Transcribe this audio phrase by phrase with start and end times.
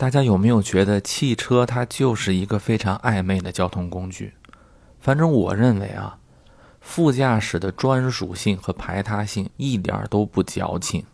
[0.00, 4.32] 大家有没有觉得汽车它就是一个非常暧昧的交通工具？
[4.98, 6.16] 反正我认为啊，
[6.80, 11.04] 副驾驶的专属性和排他性一点都不矫情。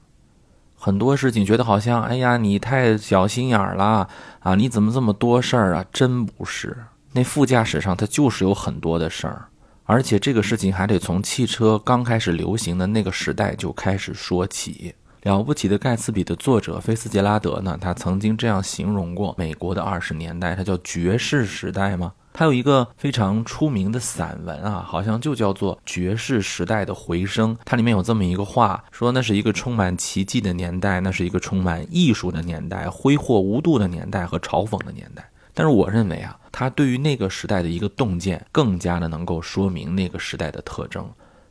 [0.76, 4.54] 很多事情觉得好像，哎呀，你太小心眼了啊！
[4.54, 5.84] 你怎么这么多事儿啊？
[5.92, 6.76] 真不是，
[7.10, 9.46] 那副驾驶上它就是有很多的事儿，
[9.82, 14.94] 而且这个事情还得从汽车刚开始流行的那个时代就开始说起。
[15.26, 17.76] 了不起的盖茨比的作者菲斯杰拉德呢？
[17.80, 22.12] 他曾经这样形容过美国的二十年代，他叫爵士时代吗？
[22.32, 27.56] 他有一个非常出名的散文啊，好像就叫做《爵士时代的回声》。
[27.64, 35.28] 它里面有这么一个话，说那是一个充满奇迹的年代，那是一个充满艺术的年代，挥霍无度的年代和嘲讽的年代。
[35.52, 41.04] 但是我认为啊，他对于那个时代的一个洞见，更加的能够说明那个时代的特征。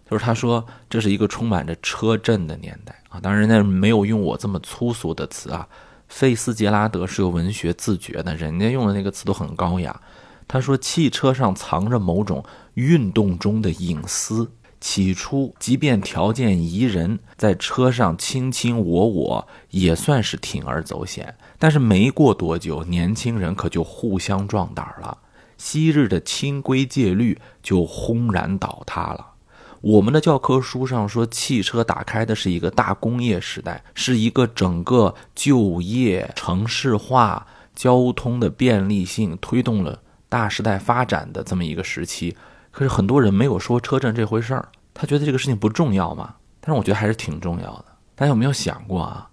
[0.09, 5.67] 就是他说这是一个充满着车震的年代啊，当然人家没有用我这么粗俗的词啊。
[6.07, 9.99] 费斯杰拉德是有文学自觉的，人家用的那个词都很高雅。
[10.47, 25.17] 他说汽车上藏着某种运动中的隐私，起初即便条件宜人，在车上卿卿我我也算是铤而走险，但是没过多久，年轻人可就互相壮胆了，
[25.57, 29.31] 昔日的清规戒律就轰然倒塌了。
[29.81, 37.45] 我们的教科书上说，汽车打开的是一个大工业时代，是一个整个就业、城市化、
[37.75, 42.35] 交通的便利性推动了大时代发展的这么一个时期。
[42.71, 46.33] 可是很多人没有说车震这回事儿，他觉得这个事情不重要嘛？
[46.59, 47.85] 但是我觉得还是挺重要的。
[48.15, 49.29] 大家有没有想过啊？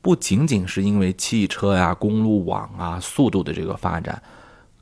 [0.00, 4.22] 不仅仅是因为汽车呀、公路网啊、速度的这个发展，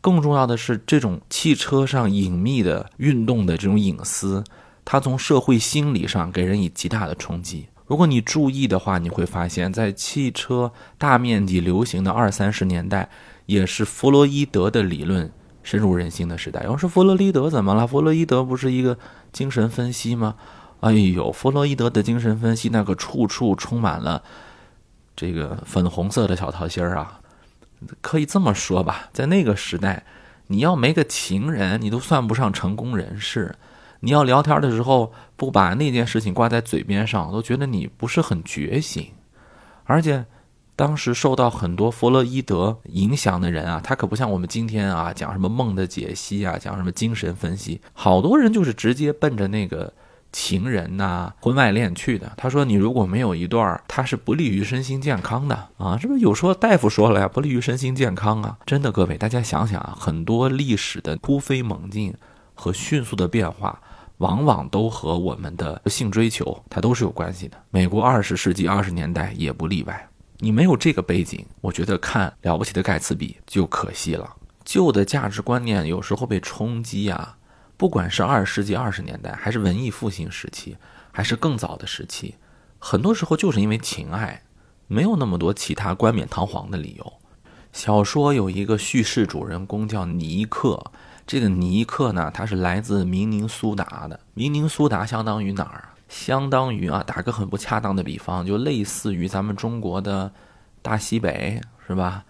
[0.02, 4.44] 更重要的是这种汽车上隐秘的运动的这种隐私。
[4.84, 7.68] 它从社会心理上给人以极大的冲击。
[7.86, 13.08] 如果你注意的话，你会发现在汽车大面积流行的二三十年代，
[13.46, 15.30] 也是弗洛伊德的理论
[15.62, 16.62] 深入人心的时代。
[16.64, 17.86] 要说弗洛伊德怎么了？
[17.86, 18.98] 弗洛伊德不是一个
[19.32, 20.36] 精神分析吗？
[20.80, 24.22] 哎呦，弗洛伊德的精神分析那个处处充满了
[25.16, 27.20] 这个粉红色的小桃心儿啊！
[28.00, 30.04] 可以这么说吧，在那个时代，
[30.46, 33.54] 你要没个情人，你都算不上成功人士。
[34.04, 39.10] 你要聊天的时候不把那件事情挂在嘴边上，都觉得你不是很觉醒。
[39.84, 40.26] 而且，
[40.76, 49.92] 当时受到很多弗洛伊德影响的人啊，他可不像我们今天啊讲什么梦的解析啊，讲什么精神分析，好多人就是直接奔着那个
[50.32, 52.32] 情人呐、婚外恋去的。
[52.36, 55.96] 他说，你如果没有一段，他是不利于身心健康的啊。
[55.98, 58.58] 这不有说大夫说了呀，不利于身心健康啊。
[58.66, 62.12] 真的，各位大家想想啊，很多历史的突飞猛进
[62.54, 63.80] 和迅速的变化。
[64.18, 67.56] 往往都和我们的性追求，它都是有关系的。
[67.70, 70.08] 美国二十世纪二十年代也不例外。
[70.38, 74.28] 你没有这个背景，我觉得看了不起的盖茨比就可惜了。
[74.64, 77.36] 旧的价值观念有时候被冲击啊，
[77.76, 80.76] 不管是二十世纪二十年代，还是文艺复兴时期，
[81.10, 82.34] 还是更早的时期，
[82.78, 84.42] 很多时候就是因为情爱，
[84.86, 87.12] 没有那么多其他冠冕堂皇的理由。
[87.72, 90.92] 小说有一个叙事主人公叫尼克。
[91.26, 94.20] 这个尼克呢，他是来自明尼苏达的。
[94.34, 95.88] 明尼苏达相当于哪儿？
[96.08, 100.30] 相当于啊，打个很不恰当的比方，就类似于咱们中国的
[100.82, 102.24] 大西北，是吧？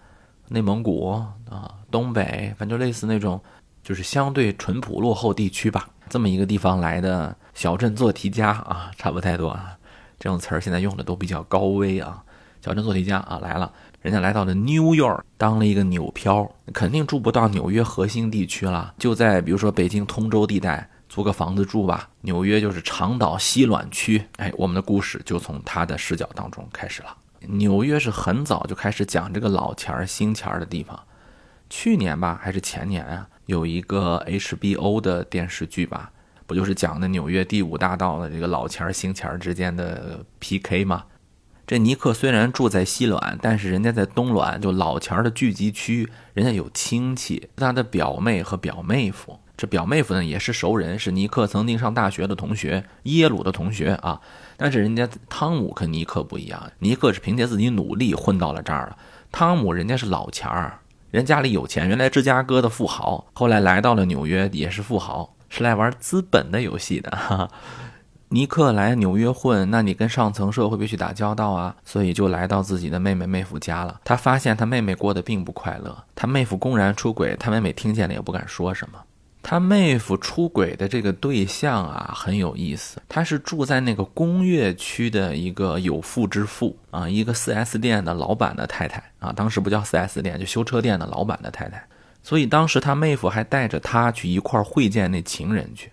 [0.47, 1.09] 内蒙古
[1.49, 3.41] 啊，东北，反正就类似那种，
[3.83, 5.89] 就是相对淳朴落后地区吧。
[6.07, 9.49] 这么一个地方来的小镇做题家啊，差不太多。
[9.49, 9.77] 啊。
[10.17, 12.23] 这种词儿现在用的都比较高危啊。
[12.63, 13.71] 小镇做题家啊来了。
[14.05, 22.07] 人家来到了 New York，当了一个纽漂，肯定住不到纽约核心地区了，就在比如说北京通州地带租个房子住吧。
[22.21, 27.17] 纽约就是长岛西卵区，哎，我们的故事就从他的视角当中开始了。
[27.47, 31.01] 纽约是很早就开始讲这个老钱儿、新钱儿的地方。
[31.71, 36.11] 去年吧，还是前年啊，有一个 HBO 的电视剧吧，
[36.45, 41.05] 不就是讲的纽约第五大道的这个老钱儿、新钱儿之间的 PK 吗？
[41.67, 49.39] 这尼克虽然住在西卵，但是人家在东卵，就老钱儿的聚集区，人家有亲戚，他的表妹和表妹夫。
[49.57, 54.21] 这表妹夫呢也是熟人，是尼克曾经上大学的同学，耶鲁的同学啊。
[54.57, 58.97] 但是人家汤姆跟尼克不一样，尼克是凭借自己努力混到了这儿了。
[59.31, 67.09] 汤姆人家是老钱儿，人家里有钱，原来芝加哥的富豪，后来来到了纽约也是富豪，是来玩资本的游戏的。
[67.09, 67.49] 哈哈。
[68.29, 74.01] 尼克来纽约混，那你跟上层社会必须打交道啊，所以就来到自己的妹妹妹夫家了。
[74.03, 78.99] 他发现他妹妹过得并不快乐，他妹夫公然出轨，他妹妹听见了也不敢说什么。
[79.43, 82.99] 他妹夫出轨的这个对象啊，很有意思。
[83.07, 89.31] 他是住在那个工业区的一个有妇之妇啊，一个 4S 店的老板的太太啊。
[89.31, 91.85] 当时不叫 4S 店，就修车店的老板的太太。
[92.23, 95.91] 所以当时他妹夫还带着他去一块会见那情人去。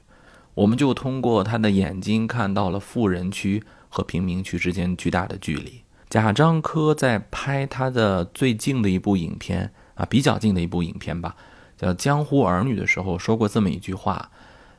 [0.55, 5.83] 我们就通过他的眼睛看到了富人区和平民区之间巨大的距离。
[6.11, 11.35] 贾樟柯在拍他的最近的一部影片啊，比较近的一部影片吧。
[11.79, 14.31] 叫《江湖儿女》的时候说过这么一句话，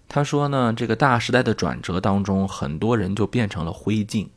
[0.08, 4.28] 他说呢，这个大时代的转折当中，很多人就变成了灰烬，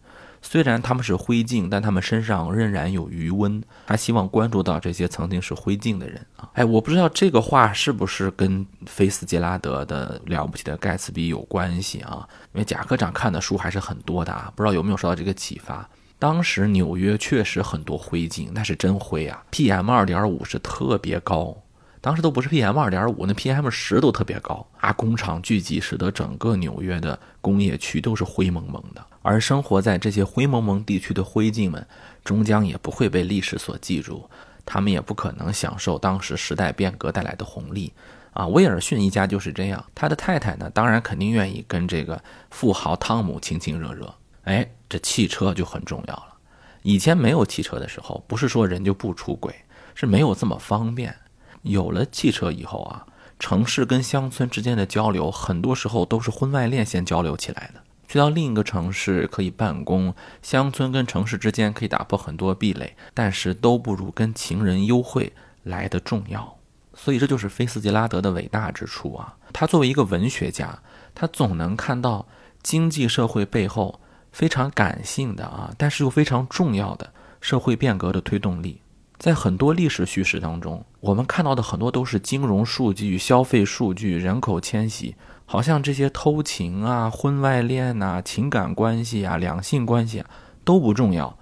[0.42, 3.62] 虽然他们是灰烬，但他们身上仍然有余温。
[3.86, 12.28] 他希望关注到这些曾经是灰烬的人啊，哎，我不知道这个话是不是跟菲斯杰拉德的《了不起的盖茨比》有关系啊？
[12.52, 15.88] 因为贾科长看的书还是很多的啊，不知道有没有受到这个启发。
[16.18, 21.56] 当时纽约确实很多灰烬，那是真灰啊，PM 二点五是特别高。
[22.00, 24.92] 当时都不是 PM 二点五，那 PM 十都特别高啊！
[24.92, 29.04] 工厂聚集，使得整个纽约的工业区都是灰蒙蒙的。
[29.26, 31.84] 而生活在这些灰蒙蒙地区的灰烬们，
[32.22, 34.30] 终将也不会被历史所记住，
[34.64, 37.92] 他们也不可能享受当时时代变革带来的红利
[38.34, 38.46] 啊！
[38.46, 44.14] 威尔逊一家就是这样，他的太太呢，当然肯定愿意跟这个富豪汤姆亲亲热热。
[44.44, 46.34] 哎，这汽车就很重要了。
[46.82, 49.52] 以前没有汽车的时候，不是说人就不出轨，
[49.96, 51.12] 是没有这么方便。
[51.62, 53.04] 有了汽车以后啊，
[53.40, 57.80] 城市跟乡村之间的交流，很多时候都是婚外恋先交流起来的。
[58.08, 65.32] 去到另一个城市可以办公，乡村跟城市之间可以打破很多壁垒，但是都不如跟情人幽会
[65.64, 66.56] 来的重要。
[66.94, 69.36] 所以这就是菲斯杰拉德的伟大之处啊！
[69.52, 70.78] 他作为一个文学家，
[71.14, 72.26] 他总能看到
[72.62, 74.00] 经济社会背后
[74.32, 78.80] 非常感性的啊，但是又非常重要的社会变革的推动力。
[79.18, 85.16] 在很多历史叙事当中，我们看到的很多都是金融数据、消费数据、人口迁徙，
[85.46, 90.30] 好像这些偷情啊、婚外恋呐、情感关系啊、两性关系啊
[90.64, 91.38] 都不重要，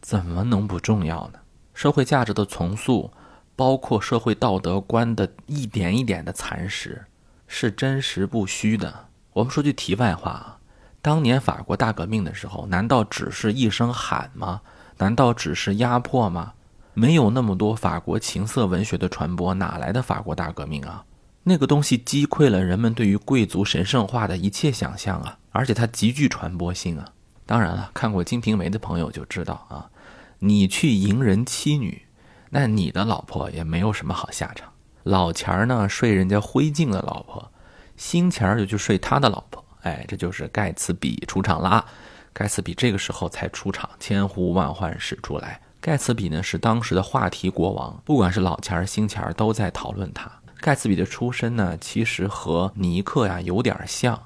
[0.00, 1.40] 怎么能不重要呢？
[1.74, 3.10] 社会价值的重塑，
[3.56, 7.06] 包括社会道德观的一点一点的蚕食，
[7.48, 9.06] 是真实不虚的。
[9.32, 10.58] 我们说句题外话啊，
[11.02, 14.62] 当年法国大革命的时候，难道只是一声喊吗？
[14.98, 16.54] 难道只是压迫吗？
[16.98, 21.04] 没有那么多法国情色文学的传播，哪来的法国大革命啊？
[21.42, 25.38] 那个东西击溃了人们对于贵族神圣化的一切想象啊！
[25.52, 27.06] 而且它极具传播性啊！
[27.44, 29.90] 当然了，看过《金瓶梅》的朋友就知道啊，
[30.38, 32.00] 你去迎人妻女，
[32.48, 34.72] 那你的老婆也没有什么好下场。
[35.02, 37.52] 老钱儿呢睡人家灰烬的老婆，
[37.98, 39.62] 新钱儿就去睡他的老婆。
[39.82, 41.84] 哎，这就是盖茨比出场啦！
[42.32, 45.60] 盖茨比这个时候才出场，千呼万唤始出来。
[45.86, 50.28] 盖茨比呢是当时的话题国王，不管是老钱儿、新钱儿都在讨论他。
[50.60, 54.20] 盖茨比的出身呢，其实和尼克呀有点像，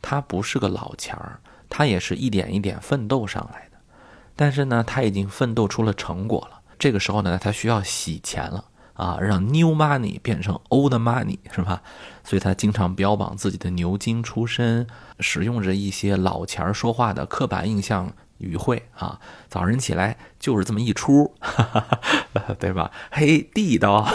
[0.00, 1.38] 他不是个老钱儿，
[1.68, 3.76] 他也是一点一点奋斗上来的。
[4.34, 6.62] 但是呢，他已经奋斗出了成果了。
[6.78, 11.82] 这个时候呢，他需要洗钱了啊，让 new money 变成 old money 是吧？
[12.24, 14.86] 所以他经常标榜自己的牛津出身，
[15.20, 18.10] 使用着一些老钱儿说话的刻板印象。
[18.42, 19.18] 语汇啊，
[19.48, 21.62] 早晨起来就是这么一出，哈
[22.34, 22.90] 哈对吧？
[23.10, 24.06] 嘿，地道，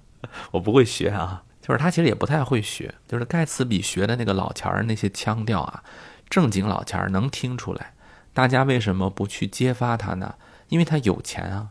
[0.52, 5.84] 我不会学啊，就是他其实也不太会学，就是盖茨比学的那个老钱儿那些腔调啊，
[6.28, 7.92] 正经老钱儿能听出来。
[8.32, 10.34] 大家为什么不去揭发他呢？
[10.68, 11.68] 因为他有钱啊，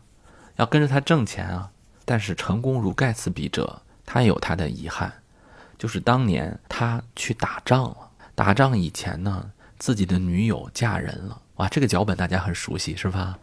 [0.56, 1.70] 要跟着他挣钱啊。
[2.06, 5.10] 但是成功如盖茨比者，他有他的遗憾，
[5.78, 7.96] 就是当年他去打仗了，
[8.34, 11.40] 打仗以前呢，自己的女友嫁人了。
[11.56, 13.38] 哇，这个脚本大家很熟悉是吧？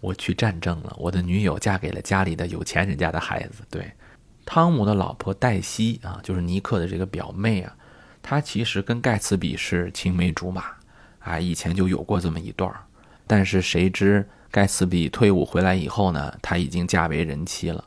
[0.00, 3.62] 我去战争了，我的女友嫁给了家里的有钱人家的孩子。
[3.70, 3.92] 对，
[4.44, 7.74] 汤姆的老婆黛西啊，就是尼克的这个表妹啊，
[8.22, 10.64] 她其实跟盖茨比是青梅竹马
[11.20, 12.80] 啊，以前就有过这么一段儿
[13.26, 17.82] 但是谁知盖茨比退伍回来以后呢，她已经嫁为人妻了。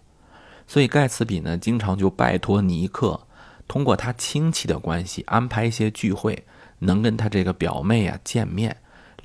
[0.65, 3.27] 所以盖茨比呢，经常就拜托尼克，
[3.67, 6.45] 通过他亲戚的关系安排一些聚会，
[6.79, 8.75] 能跟他这个表妹啊见面。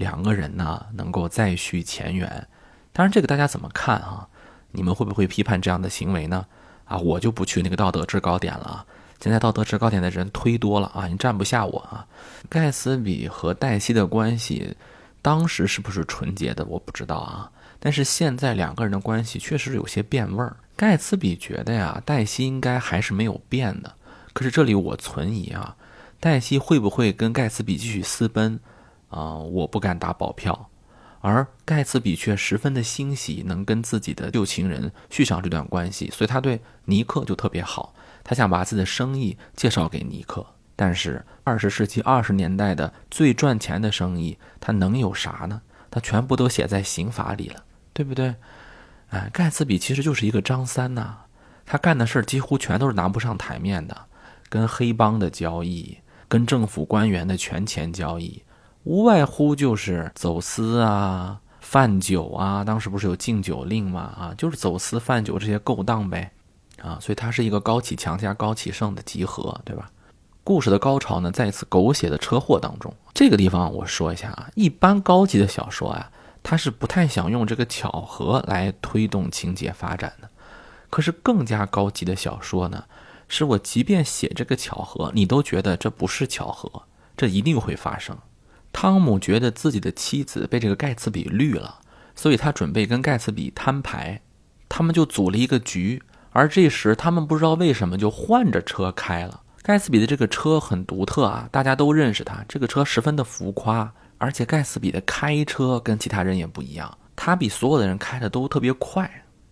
[0.02, 2.48] 两个人呢，能够再续前缘，
[2.92, 4.26] 当然这个大家怎么看啊？
[4.72, 6.44] 你们会不会批判这样的行为呢？
[6.86, 8.84] 啊，我就不去那个道德制高点了。
[9.20, 12.04] 现在道德制高点的人忒多了啊，你站不下我啊。
[12.48, 14.76] 盖茨比和黛西的关系，
[15.22, 17.48] 当时是不是纯洁的，我不知道啊。
[17.78, 20.56] 但是现在两个人的关系确实有些变味儿。
[20.74, 23.94] 盖茨比觉得呀，黛西应该还是没有变的。
[24.32, 25.76] 可是这里我存疑啊，
[26.18, 28.58] 黛西会不会跟盖茨比继续私奔？
[29.12, 30.70] 啊，我不敢打保票，
[31.20, 37.94] 而盖茨比却十分的欣喜能跟自己的旧情人续上这段关系，所以他对尼克就特别好。
[38.24, 40.44] 他想把自己的生意介绍给尼克。
[40.74, 45.60] 但是二十世纪二十年代的最赚钱的生意，他能有啥呢？
[45.90, 48.34] 他全部都写在刑法里了，对不对？
[49.10, 51.18] 哎，盖茨比其实就是一个张三呐，
[51.66, 54.06] 他干的事儿几乎全都是拿不上台面的，
[54.48, 58.42] 跟黑帮的交易，跟政府官员的权钱交易，
[58.84, 62.64] 无外乎就是走私啊、贩酒啊。
[62.64, 64.00] 当时不是有禁酒令吗？
[64.00, 66.32] 啊，就是走私贩酒这些勾当呗，
[66.80, 69.90] 啊，所以它是一个高启强加高启盛的集合，对吧？
[70.44, 72.92] 故事的高潮呢，在一次狗血的车祸当中。
[73.14, 76.10] 这个地方我说一下啊，一般高级的小说啊，
[76.42, 80.28] 它是不太想用这个巧合来推动情节发展的。
[80.90, 82.84] 可是更加高级的小说呢，
[83.28, 86.82] 是我即便写这个巧合，你都觉得这不是巧合，
[87.16, 88.18] 这一定会发生。
[88.72, 91.80] 汤姆觉得自己的妻子被这个盖茨比绿了，
[92.14, 94.20] 所以他准备跟盖茨比摊牌，
[94.68, 96.02] 他们就组了一个局。
[96.30, 99.42] 而这时他们不知道为什么就换着车开了。
[99.62, 102.44] 盖茨比的这个车很独特啊，大家都认识他。
[102.48, 109.08] 这个车十分的浮夸，而且盖茨比的开车跟其他人也不一样，他比所有的人开的都特别快。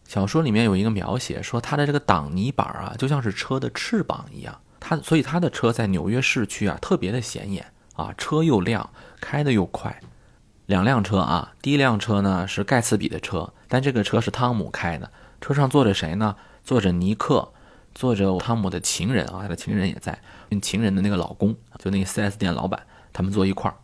[0.09, 4.59] 小说里面有一个描写说，他的这个挡泥板啊，就像是车的翅膀一样。
[4.81, 8.89] 他所以他的车在纽约市区啊，特别的显眼啊，车又亮，
[9.21, 10.01] 开的又快。
[10.67, 15.11] 两辆车啊，第一辆车呢是盖茨比的车，但这个车是汤姆开的。
[15.41, 16.37] 车上坐着谁呢？
[16.65, 17.53] 坐着尼克。
[17.93, 20.17] 坐着汤姆的情人啊，他的情人也在，
[20.63, 22.81] 情人的那个老公，就那个 4S 店老板，
[23.13, 23.75] 他们坐一块儿。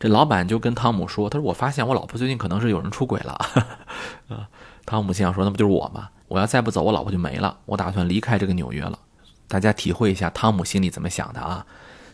[0.00, 3.32] 这老板就跟汤姆说：“他说我发现我老婆最近可能是有人出轨了。
[4.28, 4.48] ”啊，
[4.84, 6.10] 汤姆心想说：“那不就是我吗？
[6.26, 7.56] 我要再不走，我老婆就没了。
[7.66, 8.98] 我打算离开这个纽约了。”
[9.46, 11.64] 大家体会一下汤姆心里怎么想的啊？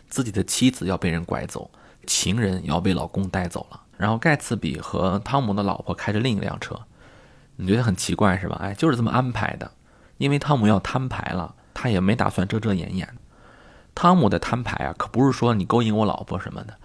[0.09, 1.71] 自己的妻子要被人拐走，
[2.07, 6.79] 情人要被老公带走了，然后盖茨比和汤姆的老婆开着另一辆车，
[7.55, 8.57] 你觉得很奇怪是吧？
[8.61, 9.71] 哎，就是这么安排的。
[10.17, 13.09] 因为汤姆要摊牌了，他也没打算遮遮掩掩。
[13.95, 16.75] 汤姆的摊牌啊，可不是说你勾引我老婆什么的。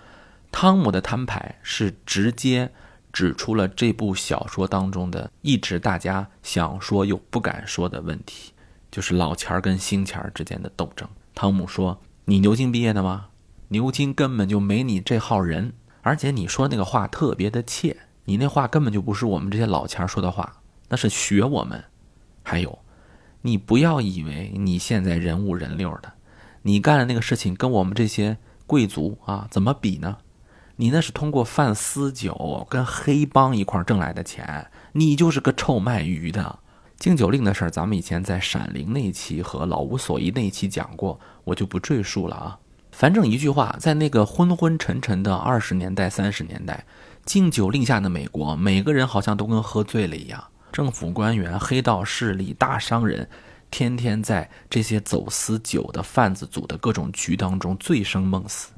[0.51, 2.73] 汤姆的摊牌是直接
[3.13, 8.53] 指出了这部小说当中的一直大家想说又不敢说的问题，
[8.91, 11.07] 就是老钱儿跟新钱儿之间的斗争。
[11.35, 13.27] 汤姆说：“你牛津毕业的吗？
[13.69, 21.85] 牛津根本就没你这号人，而且你说那个话特别的切，你那话根本就不是我们这些老钱说的话，那是学我们。
[22.43, 22.79] 还有。”
[23.43, 26.15] 你不要以为你现在人五人六的，
[26.63, 30.17] 你干的那个事情跟我们这些贵族啊怎么比呢？
[30.75, 36.59] 你那是通过贩私酒跟黑帮一块挣来的钱，你就是个臭卖鱼的。
[36.97, 42.59] 禁酒令的事儿，咱们以前在《闪灵》那一期和《老无所依》那一期讲过，我就不赘述了啊。
[42.97, 46.87] 反正一句话，在那个昏昏沉沉的二十年代、三十年代，
[47.27, 50.43] 禁酒令下的美国，每个人好像都跟喝醉了一样。
[50.73, 53.29] 政府官员、黑道势力、大商人，
[53.71, 58.71] 天天在这些走私酒的贩子组的各种局当中醉生梦死。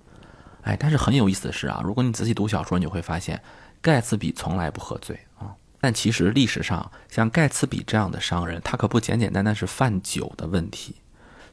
[0.63, 3.41] 哎，但是很有意思的是啊，如果你仔细读小说，你会发现
[3.81, 5.55] 盖茨比从来不喝醉啊。
[5.81, 10.97] 但其实历史上像盖茨比这样的商人，他可不简简单单是贩酒的问题。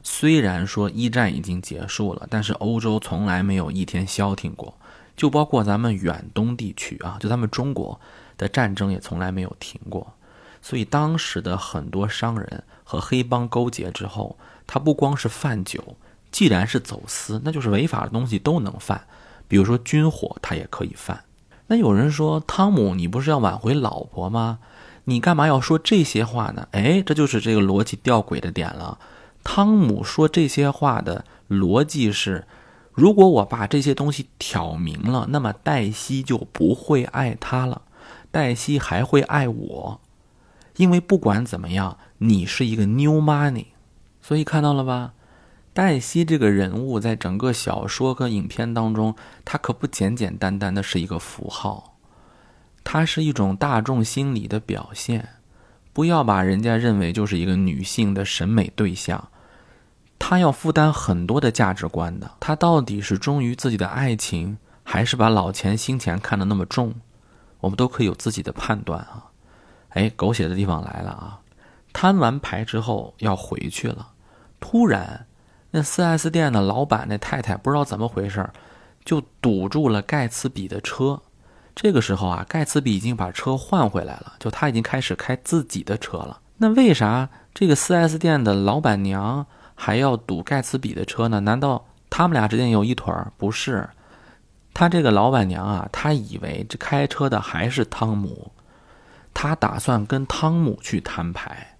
[0.08, 4.72] 虽然说一战已经结束了，但是欧洲从来没有一天消停过，
[5.16, 8.00] 就包括咱们远东地区啊，就咱们中国
[8.38, 10.14] 的战争也从来没有停过。
[10.62, 15.96] 所以当时的很多商人和黑帮勾结之后，他不光是贩酒，
[16.30, 19.04] 既然是走私，那就是违法的东西都能贩，
[19.48, 21.24] 比如说军火，他也可以贩。
[21.66, 24.60] 那有人说，汤姆，你不是要挽回老婆吗？
[25.02, 26.68] 你干嘛要说这些话呢？
[26.70, 28.96] 哎，这就是这个逻辑吊诡的点了。
[29.48, 32.48] 汤姆说这些话的逻辑是：
[32.92, 37.82] 如果我把这些东西挑明了，那么黛西就不会爱他了，
[38.32, 40.00] 黛西还会爱我。
[40.78, 43.66] 因为不管怎么样，你是一个 new money，
[44.20, 45.12] 所以看到了吧？
[45.72, 51.96] 黛西这个人物在整个小说和影片当中，他可不简简单单的是一个符号，
[52.82, 55.28] 它是一种大众心理的表现。
[55.92, 59.28] 不要把人家认为就是一个女性的审美对象，
[60.28, 62.28] 他要负担很多的价值观的。
[62.40, 66.92] 他到底是忠于自己的爱情，还是把老钱新钱看得那么重？
[67.60, 69.26] 我们都可以有自己的判断啊。
[69.90, 71.38] 哎，狗血的地方来了啊！
[71.92, 74.08] 摊完牌之后要回去了，
[74.58, 75.26] 突然，
[75.70, 78.50] 那 4S 店的老板那太太不知道怎么回事，
[79.04, 81.22] 就堵住了盖茨比的车。
[81.76, 86.40] 这个时候啊，盖茨比已经把车换回来了，就他已经开始开自己的车了。
[86.56, 91.38] 那为啥这个 4S 店的老板娘还要堵盖茨比的车呢？
[91.38, 93.30] 难道他们俩之间有一腿儿？
[93.36, 93.88] 不是，
[94.74, 98.50] 他这个老板娘啊，她以为这开车的还是汤姆。
[99.32, 101.76] 他打算跟汤姆去摊牌，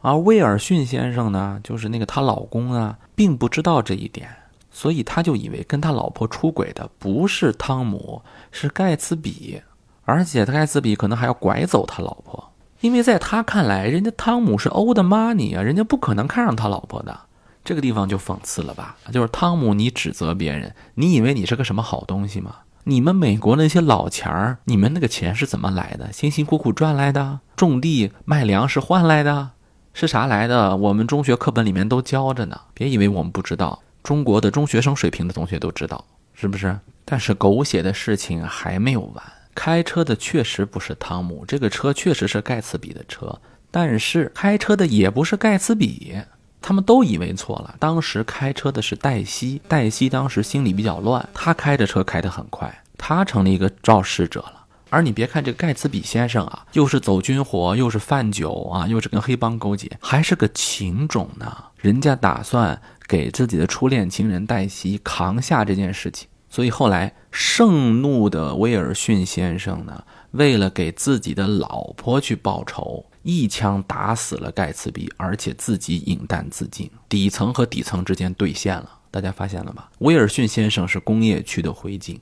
[0.00, 4.28] 而威尔逊先生呢，就是那个她老公啊，并不知道这一点，
[4.70, 9.60] 所以他就以为跟他老婆出轨的不是汤姆，是盖茨比，
[10.04, 17.18] 而且盖茨比可能还要拐走他老婆，因为在他看来，人家汤姆是 old money 啊，人家不可能看上他老婆的。
[17.64, 18.96] 这个地方就讽刺了吧？
[19.12, 22.56] 就是汤姆，你指责别人，你以为你是个什么好东西吗？
[22.84, 26.10] 你们美国那些老钱儿，你们那个钱是怎么来的？
[26.12, 29.50] 辛辛苦苦赚来的，种地卖粮食换来的。
[29.92, 30.76] 是啥来的？
[30.76, 33.82] 我们中学课本里面都教着呢，别以为我们不知道。
[34.02, 36.02] 中国的中学生水平的同学都知道，
[36.32, 36.78] 是不是？
[37.04, 39.22] 但是狗血的事情还没有完。
[39.54, 43.38] 开车的确实不是汤姆，这个车确实是盖茨比的车，
[43.70, 46.16] 但是开车的也不是盖茨比。
[46.62, 47.74] 他们都以为错了。
[47.78, 54.66] 当时开车的是黛西，黛西当时心里比较乱，他开着车开得很快，他成了一个肇事者了。
[54.92, 61.56] 而你别看这个盖茨比先生啊，又是走军火，又是贩酒啊，又是跟黑帮勾结，还是个情种呢。
[61.76, 70.02] 人家打算给自己的初恋情人黛西扛下这件事情，所以后来盛怒的威尔逊先生呢，
[70.32, 76.90] 为了给自己的老婆去报仇，一枪打死了盖茨比，而且自己饮弹自尽。
[77.08, 79.84] 底层和底层之间兑现了，大家发现了吗？
[79.98, 82.18] 威尔逊先生是工业区的灰烬。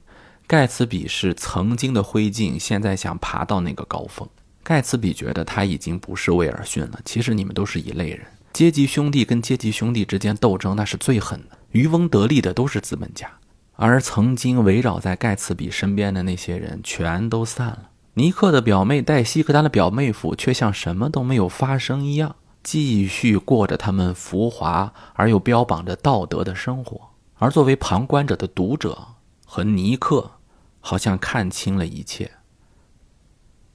[0.46, 4.26] 盖茨比是曾经的灰烬，现在想爬到那个高峰。
[4.62, 7.00] 盖茨比觉得他已经不是威尔逊了。
[7.04, 13.30] 其实你们都是一类人，阶级兄弟跟阶级兄弟之间斗争那是最狠的，渔翁得利的都是资本家。
[13.76, 17.87] 而曾经围绕在盖茨比身边的那些人全都散了。
[18.18, 27.00] 尼克的表妹黛西和他的表妹夫却像什么都没有发生一样，继续过着他们浮华而又标榜着道德的生活。
[27.36, 28.98] 而作为旁观者的读者
[29.46, 30.32] 和尼克。
[30.80, 32.30] 好像看清了一切。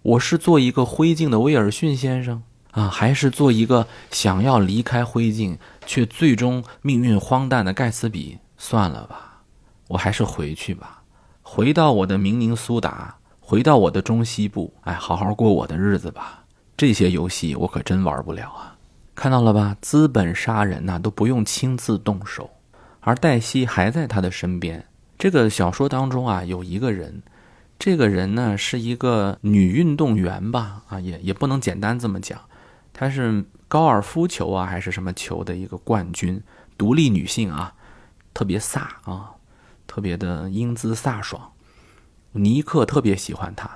[0.01, 8.39] 我是做一个灰烬的威尔逊先生啊，还是做一个想要离开灰烬却最终命运荒诞的盖茨比？
[8.57, 9.43] 算了吧，
[9.89, 11.03] 我还是回去吧，
[11.41, 13.17] 回到我的明尼苏达，
[13.53, 16.43] 回到我的中西部，哎，好好过我的日子吧。
[16.75, 18.75] 这些游戏我可真玩不了啊！
[19.13, 22.49] 看到了吧，资本杀人呐都不用亲自动手，
[23.01, 24.83] 而黛西还在他的身边。
[25.19, 27.21] 这个小说当中啊，有一个人，
[27.77, 32.41] 这个人呢是一个女运动员吧，啊，也也不能简单这么讲，
[32.91, 36.41] 她是高尔夫球啊还是什么球的一个冠军，
[36.75, 37.71] 独立女性啊，
[38.33, 39.29] 特别飒啊，
[39.85, 41.51] 特别的英姿飒爽，
[42.33, 43.69] 尼克特别喜欢他。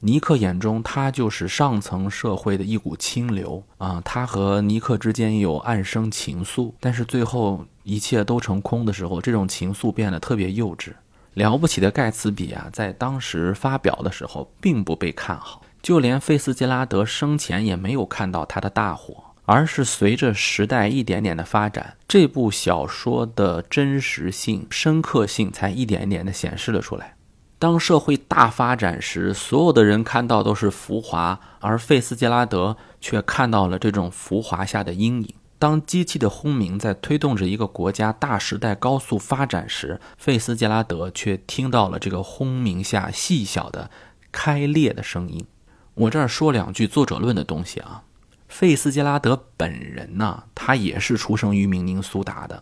[0.00, 4.02] 尼克眼中，他就是上层社会的一股清流啊。
[4.04, 10.92] 他和尼克之间有暗生情愫，但是最后一切都成空的时候，这种情愫变得特别幼稚。
[11.34, 27.14] 了不起的盖茨比啊，在当时发表的时候并不被看好，就连费斯杰拉德生前也没有看到他的大火，而是随着时代一点点的发展，这部小说的真实性、深刻性才一点一点的显示了出来。
[27.62, 35.32] 当社会大发展时，所有的人看到都是浮华，而费斯杰拉德却看到了这种浮华下的阴影。
[35.60, 43.88] 当机器的轰鸣在推动着一个国家大时代高速发展时，费斯杰拉德却听到了这个轰鸣下细小的
[44.32, 45.46] 开裂的声音。
[45.94, 48.02] 我这儿说两句作者论的东西啊，
[48.48, 52.60] 费斯杰拉德本人呢，他也是出生于明尼苏达的。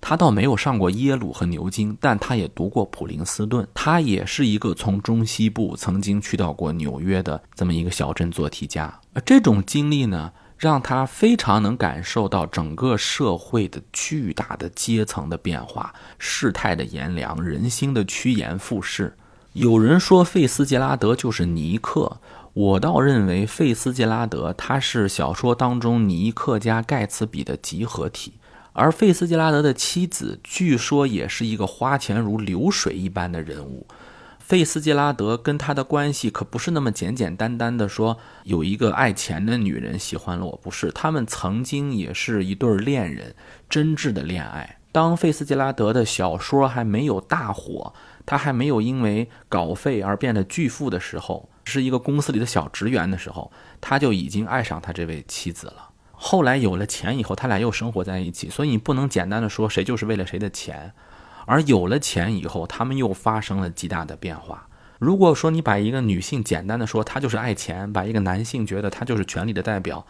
[0.00, 3.66] 他倒没有上过耶鲁和牛津，但他也读过普林斯顿。
[3.74, 9.00] 他也是一个从中西部曾经去到过纽约的这么一个小镇做题家。
[9.12, 19.16] 而这种经历呢，让他非常能感受到整个社会的巨大的阶层的变化、世态的炎凉、人心的趋炎附势。
[19.52, 22.20] 有人说费斯杰拉德就是尼克，
[22.52, 28.34] 我倒认为费斯杰拉德他是小说当中尼克加盖茨比的集合体。
[28.78, 33.84] 而费斯杰拉德的妻子，据说也是一个花钱如流水一般的人物。
[34.38, 40.92] 费斯杰拉德跟他的关系可不是那么简简单单的说有一个爱钱的女人喜欢了我，不是。
[40.92, 43.34] 他们曾经也是一对恋人，
[43.68, 44.78] 真挚的恋爱。
[44.92, 47.92] 当费斯杰拉德的小说还没有大火，
[48.24, 55.87] 他还没有因为稿费而变得巨富的时候，是一个公司里的小职员的时候，他就已经爱上他这位妻子了。
[56.20, 60.92] 后来有了钱以后，他俩又生活在一起，所以你不能简单的说谁就是为了谁的钱。
[61.46, 64.68] 而有了钱以后，他们又发生了极大的变化。
[64.98, 70.04] 如果说你把一个女性简单的说她就是爱钱，把一个男性觉得他就是权力的代表，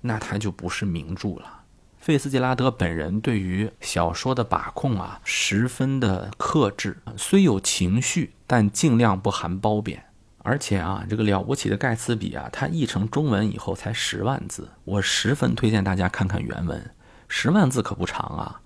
[0.00, 1.60] 那他就不是名著了。
[1.98, 10.06] 费斯杰拉德本人对于小说的把控啊，十分的克制，虽有情绪，但尽量不含褒贬。
[10.42, 16.90] 而且啊，这个了不起的盖茨比啊，它译成中文以后才十万字，我十分推荐大家看看原文，
[17.28, 18.60] 十万字可不长啊。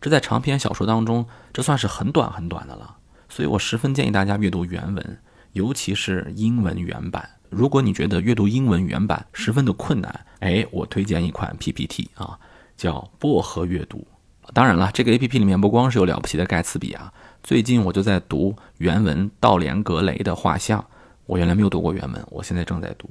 [0.00, 2.96] 这在长篇小说当中，这算是很短很短的了。
[3.28, 5.18] 所以我十分建议大家阅读原文，
[5.52, 7.28] 尤其是英文原版。
[7.50, 12.38] 如果你觉得阅读英文原版十分的困难，哎，我推荐一款 PPT 啊，
[12.76, 14.06] 叫薄荷阅读。
[14.54, 20.84] 当然了，这个 APP 里面不光是有了不起的盖茨比啊，最近我就在读原文道连格雷的画像。
[21.28, 23.06] 我原来没有读过原文，我现在正在读。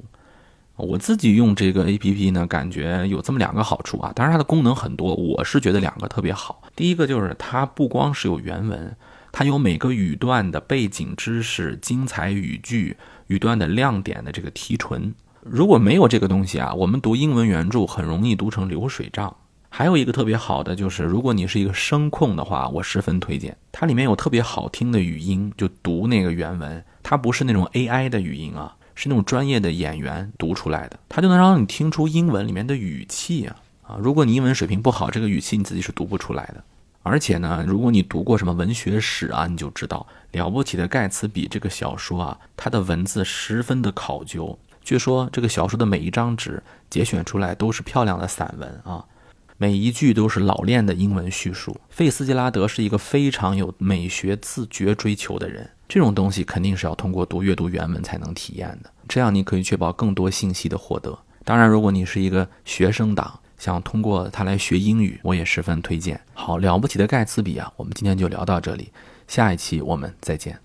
[0.74, 4.12] 我自己用这个 A P P 呢，感觉有这么两个好处啊。
[4.12, 6.60] 当然它的功能很多，我是觉得两个特别好。
[6.74, 8.96] 第一个就是它不光是有原文，
[9.30, 12.96] 它有每个语段的背景知识、精彩语句、
[13.28, 15.14] 语段的亮点的这个提纯。
[15.42, 19.36] 如果没有这个东西啊，我们读英文原著很容易读成流水账。
[19.70, 23.56] 还有一个特别好的就是，如果你是一个声控的话，我十分推荐。
[23.70, 28.76] 它里面有特别好听的语音，就读那个原文，它不是那种 A I 的语音啊。
[29.00, 33.96] 是那种专业的演员读出来的，它就能让你听出英文里面的语气啊啊！
[33.96, 36.64] 如果你英文水平不好，这个语气你自己是读不出来的。
[37.04, 40.04] 而且呢，如果你读过什么文学史啊，你就知道
[40.36, 44.58] 《了不起的盖茨比》这个小说啊，它的文字十分的考究。
[44.82, 49.04] 据说这个小说的每一张纸节选出来都是漂亮的散文啊，
[49.60, 51.76] 每一句都是老练的英文叙述。
[51.90, 55.68] 费斯杰拉德是一个非常有美学自觉追求的人。
[55.88, 61.18] 这种东西肯定是要通过读阅读原文才能体验的，这样你可以确保更多信息的获得。
[61.44, 66.20] 当然，如果你是一个学生党，想通过它来学英语，我也十分推荐。
[66.34, 68.92] 好了不起的盖茨比啊，我们今天就聊到这里，
[69.26, 70.56] 下一期我们再见。